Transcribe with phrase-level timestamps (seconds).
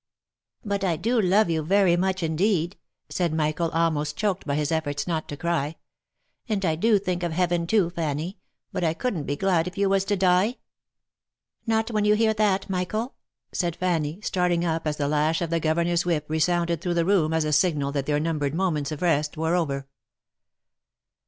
[0.65, 2.75] "But I do love you very much indeed,"
[3.07, 5.75] said Michael, almost choked by his efforts not to cry,"
[6.49, 8.39] and I do think of Heaven, too, Fanny,
[8.71, 10.55] but I could'nt be glad if you was to die
[11.67, 13.13] !""Not when you hear that, Michael!"
[13.51, 17.31] said Fanny, starting up as the lash of the governor's whip resounded through the room
[17.31, 19.87] as a signal that their numbered moments of rest were over.